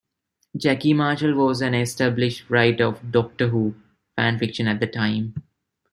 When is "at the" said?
4.67-4.87